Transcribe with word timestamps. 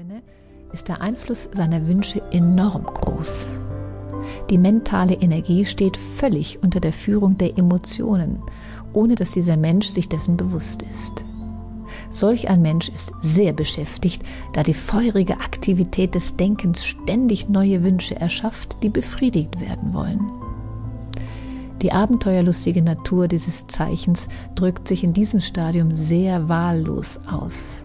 Ebene 0.00 0.22
ist 0.72 0.88
der 0.88 1.02
Einfluss 1.02 1.50
seiner 1.52 1.86
Wünsche 1.86 2.22
enorm 2.32 2.84
groß. 2.84 3.46
Die 4.48 4.56
mentale 4.56 5.14
Energie 5.14 5.66
steht 5.66 5.98
völlig 5.98 6.62
unter 6.62 6.80
der 6.80 6.94
Führung 6.94 7.36
der 7.36 7.58
Emotionen, 7.58 8.42
ohne 8.94 9.14
dass 9.14 9.32
dieser 9.32 9.58
Mensch 9.58 9.88
sich 9.88 10.08
dessen 10.08 10.38
bewusst 10.38 10.82
ist. 10.82 11.24
Solch 12.10 12.48
ein 12.48 12.62
Mensch 12.62 12.88
ist 12.88 13.12
sehr 13.20 13.52
beschäftigt, 13.52 14.22
da 14.54 14.62
die 14.62 14.74
feurige 14.74 15.34
Aktivität 15.34 16.14
des 16.14 16.34
Denkens 16.34 16.82
ständig 16.86 17.50
neue 17.50 17.82
Wünsche 17.84 18.16
erschafft, 18.16 18.82
die 18.82 18.88
befriedigt 18.88 19.60
werden 19.60 19.92
wollen. 19.92 20.32
Die 21.82 21.92
abenteuerlustige 21.92 22.80
Natur 22.80 23.28
dieses 23.28 23.66
Zeichens 23.66 24.28
drückt 24.54 24.88
sich 24.88 25.04
in 25.04 25.12
diesem 25.12 25.40
Stadium 25.40 25.94
sehr 25.94 26.48
wahllos 26.48 27.20
aus. 27.30 27.84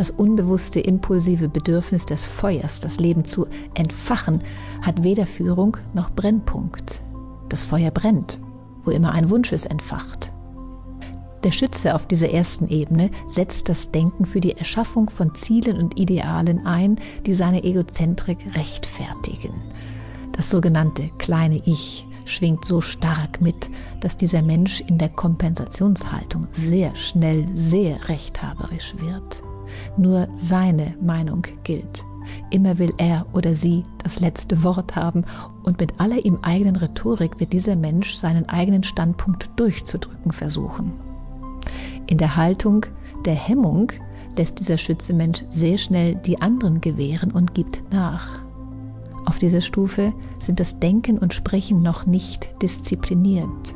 Das 0.00 0.08
unbewusste 0.08 0.80
impulsive 0.80 1.50
Bedürfnis 1.50 2.06
des 2.06 2.24
Feuers, 2.24 2.80
das 2.80 2.98
Leben 2.98 3.26
zu 3.26 3.46
entfachen, 3.74 4.42
hat 4.80 5.02
weder 5.02 5.26
Führung 5.26 5.76
noch 5.92 6.10
Brennpunkt. 6.10 7.02
Das 7.50 7.62
Feuer 7.62 7.90
brennt, 7.90 8.38
wo 8.82 8.92
immer 8.92 9.12
ein 9.12 9.28
Wunsch 9.28 9.52
ist 9.52 9.66
entfacht. 9.66 10.32
Der 11.44 11.52
Schütze 11.52 11.94
auf 11.94 12.06
dieser 12.06 12.30
ersten 12.30 12.66
Ebene 12.68 13.10
setzt 13.28 13.68
das 13.68 13.90
Denken 13.90 14.24
für 14.24 14.40
die 14.40 14.56
Erschaffung 14.56 15.10
von 15.10 15.34
Zielen 15.34 15.76
und 15.76 16.00
Idealen 16.00 16.66
ein, 16.66 16.96
die 17.26 17.34
seine 17.34 17.62
Egozentrik 17.62 18.38
rechtfertigen. 18.56 19.52
Das 20.32 20.48
sogenannte 20.48 21.10
kleine 21.18 21.60
Ich 21.66 22.06
schwingt 22.24 22.64
so 22.64 22.80
stark 22.80 23.42
mit, 23.42 23.68
dass 24.00 24.16
dieser 24.16 24.40
Mensch 24.40 24.80
in 24.80 24.96
der 24.96 25.10
Kompensationshaltung 25.10 26.48
sehr 26.54 26.96
schnell 26.96 27.44
sehr 27.54 28.08
rechthaberisch 28.08 28.94
wird. 28.96 29.42
Nur 29.96 30.28
seine 30.36 30.94
Meinung 31.00 31.42
gilt. 31.64 32.04
Immer 32.50 32.78
will 32.78 32.92
er 32.98 33.26
oder 33.32 33.54
sie 33.54 33.82
das 34.02 34.20
letzte 34.20 34.62
Wort 34.62 34.96
haben 34.96 35.24
und 35.64 35.80
mit 35.80 35.98
aller 35.98 36.24
ihm 36.24 36.38
eigenen 36.42 36.76
Rhetorik 36.76 37.40
wird 37.40 37.52
dieser 37.52 37.76
Mensch 37.76 38.14
seinen 38.14 38.48
eigenen 38.48 38.82
Standpunkt 38.82 39.50
durchzudrücken 39.56 40.32
versuchen. 40.32 40.92
In 42.06 42.18
der 42.18 42.36
Haltung 42.36 42.86
der 43.24 43.34
Hemmung 43.34 43.92
lässt 44.36 44.60
dieser 44.60 44.78
Schützemensch 44.78 45.44
sehr 45.50 45.78
schnell 45.78 46.14
die 46.14 46.40
anderen 46.40 46.80
gewähren 46.80 47.30
und 47.30 47.54
gibt 47.54 47.82
nach. 47.92 48.28
Auf 49.26 49.38
dieser 49.38 49.60
Stufe 49.60 50.12
sind 50.40 50.60
das 50.60 50.78
Denken 50.80 51.18
und 51.18 51.34
Sprechen 51.34 51.82
noch 51.82 52.06
nicht 52.06 52.50
diszipliniert. 52.62 53.74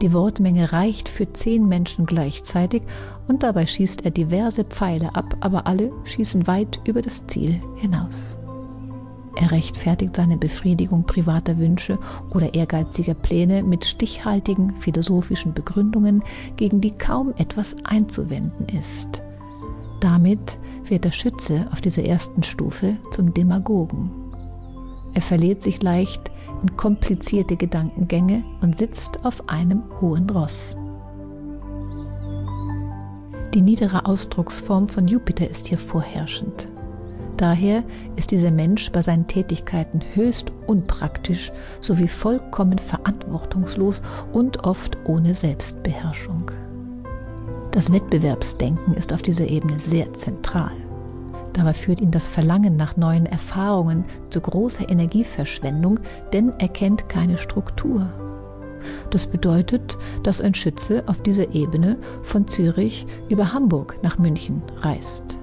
Die 0.00 0.12
Wortmenge 0.12 0.72
reicht 0.72 1.08
für 1.08 1.32
zehn 1.32 1.68
Menschen 1.68 2.06
gleichzeitig 2.06 2.82
und 3.28 3.42
dabei 3.42 3.66
schießt 3.66 4.04
er 4.04 4.10
diverse 4.10 4.64
Pfeile 4.64 5.14
ab, 5.14 5.36
aber 5.40 5.66
alle 5.66 5.92
schießen 6.04 6.46
weit 6.46 6.80
über 6.86 7.02
das 7.02 7.26
Ziel 7.26 7.60
hinaus. 7.76 8.36
Er 9.36 9.50
rechtfertigt 9.50 10.16
seine 10.16 10.36
Befriedigung 10.36 11.04
privater 11.04 11.58
Wünsche 11.58 11.98
oder 12.30 12.54
ehrgeiziger 12.54 13.14
Pläne 13.14 13.62
mit 13.62 13.84
stichhaltigen 13.84 14.76
philosophischen 14.76 15.54
Begründungen, 15.54 16.22
gegen 16.56 16.80
die 16.80 16.90
kaum 16.90 17.32
etwas 17.38 17.74
einzuwenden 17.84 18.66
ist. 18.78 19.22
Damit 20.00 20.58
wird 20.84 21.04
der 21.04 21.12
Schütze 21.12 21.68
auf 21.72 21.80
dieser 21.80 22.04
ersten 22.04 22.42
Stufe 22.42 22.96
zum 23.10 23.32
Demagogen. 23.32 24.10
Er 25.14 25.22
verliert 25.22 25.62
sich 25.62 25.82
leicht 25.82 26.31
in 26.62 26.76
komplizierte 26.76 27.56
Gedankengänge 27.56 28.44
und 28.60 28.78
sitzt 28.78 29.24
auf 29.24 29.48
einem 29.48 29.82
hohen 30.00 30.28
Ross. 30.30 30.76
Die 33.54 33.60
niedere 33.60 34.06
Ausdrucksform 34.06 34.88
von 34.88 35.06
Jupiter 35.06 35.48
ist 35.48 35.66
hier 35.66 35.78
vorherrschend. 35.78 36.68
Daher 37.36 37.82
ist 38.16 38.30
dieser 38.30 38.50
Mensch 38.50 38.90
bei 38.92 39.02
seinen 39.02 39.26
Tätigkeiten 39.26 40.00
höchst 40.14 40.52
unpraktisch 40.66 41.50
sowie 41.80 42.08
vollkommen 42.08 42.78
verantwortungslos 42.78 44.00
und 44.32 44.64
oft 44.64 44.96
ohne 45.04 45.34
Selbstbeherrschung. 45.34 46.50
Das 47.72 47.92
Wettbewerbsdenken 47.92 48.94
ist 48.94 49.12
auf 49.12 49.22
dieser 49.22 49.48
Ebene 49.48 49.78
sehr 49.78 50.12
zentral. 50.14 50.72
Dabei 51.52 51.74
führt 51.74 52.00
ihn 52.00 52.10
das 52.10 52.28
Verlangen 52.28 52.76
nach 52.76 52.96
neuen 52.96 53.26
Erfahrungen 53.26 54.04
zu 54.30 54.40
großer 54.40 54.88
Energieverschwendung, 54.88 56.00
denn 56.32 56.52
er 56.58 56.68
kennt 56.68 57.08
keine 57.08 57.38
Struktur. 57.38 58.08
Das 59.10 59.26
bedeutet, 59.26 59.96
dass 60.22 60.40
ein 60.40 60.54
Schütze 60.54 61.04
auf 61.06 61.22
dieser 61.22 61.54
Ebene 61.54 61.98
von 62.22 62.48
Zürich 62.48 63.06
über 63.28 63.52
Hamburg 63.52 63.98
nach 64.02 64.18
München 64.18 64.62
reist. 64.80 65.38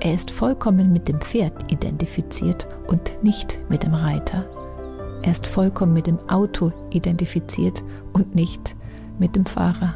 Er 0.00 0.14
ist 0.14 0.30
vollkommen 0.30 0.92
mit 0.92 1.08
dem 1.08 1.20
Pferd 1.20 1.72
identifiziert 1.72 2.68
und 2.86 3.22
nicht 3.22 3.58
mit 3.70 3.82
dem 3.82 3.94
Reiter. 3.94 4.44
Er 5.22 5.32
ist 5.32 5.46
vollkommen 5.46 5.94
mit 5.94 6.06
dem 6.06 6.18
Auto 6.28 6.70
identifiziert 6.90 7.82
und 8.12 8.34
nicht 8.34 8.76
mit 9.18 9.34
dem 9.34 9.46
Fahrer. 9.46 9.94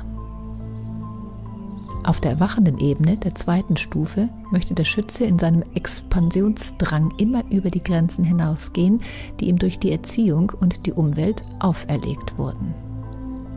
Auf 2.03 2.19
der 2.21 2.33
erwachenden 2.33 2.78
Ebene 2.78 3.19
der 3.19 3.34
zweiten 3.34 3.77
Stufe 3.77 4.31
möchte 4.50 4.75
der 4.75 4.84
Schütze 4.84 5.25
in 5.25 5.38
seinem 5.38 5.62
Expansionsdrang 5.75 7.12
immer 7.19 7.44
über 7.50 7.71
die 7.71 7.83
Grenzen 7.83 8.25
hinausgehen, 8.25 9.03
die 9.38 9.49
ihm 9.49 9.59
durch 9.59 9.78
die 9.78 9.93
Erziehung 9.93 10.50
und 10.59 10.87
die 10.87 10.93
Umwelt 10.93 11.44
auferlegt 11.59 12.38
wurden. 12.38 12.75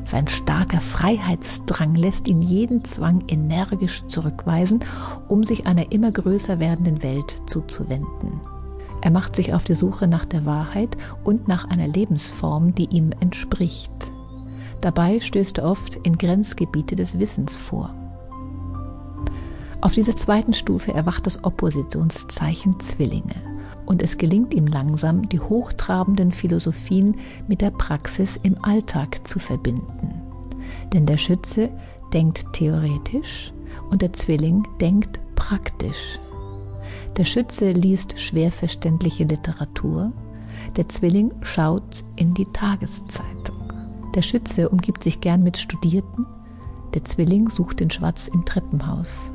Sein 0.06 0.28
starker 0.28 0.82
Freiheitsdrang 0.82 1.96
lässt 1.96 2.28
ihn 2.28 2.42
jeden 2.42 2.84
Zwang 2.84 3.24
energisch 3.30 4.06
zurückweisen, 4.08 4.84
um 5.30 5.46
sich 5.46 5.66
einer 5.66 5.94
immer 5.94 6.12
größer 6.12 6.60
werdenden 6.60 7.02
Welt 7.02 7.42
zuzuwenden. 7.48 8.42
Er 9.02 9.12
macht 9.12 9.38
sich 9.38 9.54
auf 9.54 9.64
die 9.64 9.74
Suche 9.74 10.08
nach 10.08 10.26
der 10.26 10.46
Wahrheit 10.46 10.98
und 11.24 11.48
nach 11.48 11.70
einer 11.70 11.88
Lebensform, 11.88 12.76
die 12.76 12.90
ihm 12.90 13.12
entspricht. 13.22 13.92
Dabei 14.82 15.22
stößt 15.22 15.60
er 15.60 15.66
oft 15.66 15.96
in 16.04 16.18
Grenzgebiete 16.18 16.96
des 16.96 17.18
Wissens 17.18 17.58
vor. 17.58 17.96
Auf 19.84 19.96
dieser 19.96 20.16
zweiten 20.16 20.54
Stufe 20.54 20.94
erwacht 20.94 21.26
das 21.26 21.44
Oppositionszeichen 21.44 22.80
Zwillinge 22.80 23.36
und 23.86 24.02
es 24.02 24.18
gelingt 24.18 24.54
ihm 24.54 24.66
langsam, 24.66 25.28
die 25.28 25.42
hochtrabenden 25.42 26.32
Philosophien 26.32 27.18
mit 27.50 27.60
der 27.60 27.72
Praxis 27.72 28.40
im 28.44 28.64
Alltag 28.64 29.28
zu 29.28 29.40
verbinden. 29.40 30.22
Denn 30.94 31.06
der 31.06 31.18
Schütze 31.18 31.70
denkt 32.14 32.46
theoretisch 32.54 33.52
und 33.90 34.02
der 34.02 34.14
Zwilling 34.14 34.66
denkt 34.80 35.20
praktisch. 35.36 36.18
Der 37.18 37.26
Schütze 37.26 37.74
liest 37.74 38.18
schwer 38.22 38.54
verständliche 38.54 39.26
Literatur, 39.26 40.14
der 40.78 40.88
Zwilling 40.88 41.34
schaut 41.42 42.06
in 42.16 42.34
die 42.34 42.48
Tageszeitung. 42.54 43.74
Der 44.16 44.22
Schütze 44.22 44.70
umgibt 44.70 45.04
sich 45.04 45.20
gern 45.20 45.44
mit 45.44 45.58
Studierten, 45.58 46.26
der 46.94 47.04
Zwilling 47.04 47.50
sucht 47.50 47.82
den 47.82 47.92
Schwatz 47.92 48.30
im 48.30 48.46
Treppenhaus. 48.46 49.34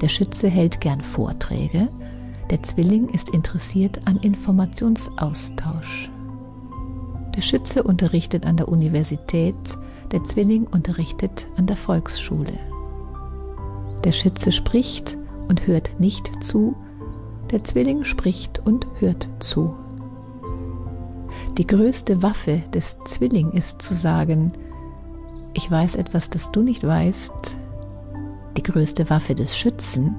Der 0.00 0.08
Schütze 0.08 0.48
hält 0.48 0.80
gern 0.80 1.00
Vorträge, 1.00 1.88
der 2.50 2.62
Zwilling 2.62 3.08
ist 3.08 3.30
interessiert 3.30 4.00
an 4.04 4.18
Informationsaustausch. 4.18 6.10
Der 7.34 7.42
Schütze 7.42 7.82
unterrichtet 7.82 8.46
an 8.46 8.56
der 8.56 8.68
Universität, 8.68 9.54
der 10.12 10.22
Zwilling 10.24 10.66
unterrichtet 10.66 11.48
an 11.56 11.66
der 11.66 11.76
Volksschule. 11.76 12.58
Der 14.04 14.12
Schütze 14.12 14.52
spricht 14.52 15.18
und 15.48 15.66
hört 15.66 15.98
nicht 15.98 16.30
zu, 16.40 16.76
der 17.50 17.64
Zwilling 17.64 18.04
spricht 18.04 18.64
und 18.66 18.86
hört 18.98 19.28
zu. 19.40 19.76
Die 21.58 21.66
größte 21.66 22.22
Waffe 22.22 22.62
des 22.74 22.98
Zwilling 23.06 23.52
ist 23.52 23.80
zu 23.80 23.94
sagen, 23.94 24.52
ich 25.54 25.70
weiß 25.70 25.96
etwas, 25.96 26.28
das 26.28 26.52
du 26.52 26.62
nicht 26.62 26.86
weißt. 26.86 27.56
Größte 28.66 29.08
Waffe 29.10 29.36
des 29.36 29.56
Schützen 29.56 30.16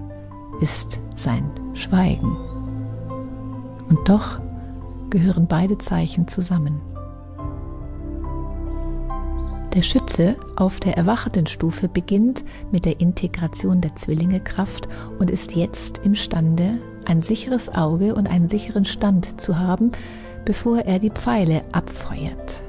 ist 0.61 1.01
sein 1.17 1.51
Schweigen. 1.73 2.37
Und 3.89 4.07
doch 4.07 4.39
gehören 5.09 5.47
beide 5.47 5.77
Zeichen 5.79 6.29
zusammen. 6.29 6.81
Der 9.73 9.81
Schütze 9.81 10.38
auf 10.55 10.79
der 10.79 10.95
erwachenden 10.95 11.45
Stufe 11.45 11.89
beginnt 11.89 12.45
mit 12.71 12.85
der 12.85 13.01
Integration 13.01 13.81
der 13.81 13.97
Zwillingekraft 13.97 14.88
und 15.19 15.29
ist 15.29 15.53
jetzt 15.53 15.97
imstande, 16.05 16.77
ein 17.05 17.23
sicheres 17.23 17.67
Auge 17.67 18.15
und 18.15 18.29
einen 18.29 18.47
sicheren 18.47 18.85
Stand 18.85 19.41
zu 19.41 19.59
haben, 19.59 19.91
bevor 20.45 20.79
er 20.79 21.00
die 21.00 21.11
Pfeile 21.11 21.65
abfeuert. 21.73 22.61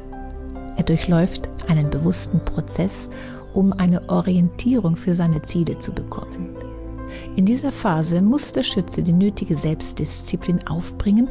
Er 0.77 0.83
durchläuft 0.83 1.49
einen 1.69 1.91
bewussten 1.91 2.41
Prozess, 2.41 3.11
um 3.59 3.73
eine 3.73 4.09
Orientierung 4.09 4.95
für 4.95 5.17
seine 5.17 5.43
Ziele 5.43 5.81
zu 5.81 5.91
bekommen. 5.91 6.55
In 7.35 7.45
dieser 7.45 7.73
Phase 7.73 8.23
muss 8.23 8.53
der 8.53 8.63
Schütze 8.63 9.03
die 9.03 9.13
nötige 9.13 9.57
Selbstdisziplin 9.57 10.69
aufbringen, 10.69 11.29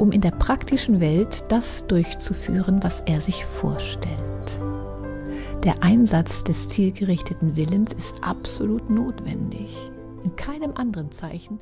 um 0.00 0.10
in 0.10 0.20
der 0.20 0.32
praktischen 0.32 0.98
Welt 0.98 1.44
das 1.50 1.86
durchzuführen, 1.86 2.82
was 2.82 3.00
er 3.06 3.20
sich 3.20 3.44
vorstellt. 3.44 4.18
Der 5.62 5.84
Einsatz 5.84 6.42
des 6.42 6.68
zielgerichteten 6.68 7.54
Willens 7.54 7.92
ist 7.92 8.24
absolut 8.24 8.90
notwendig. 8.90 9.76
In 10.24 10.34
keinem 10.34 10.72
anderen 10.74 11.12
Zeichen 11.12 11.60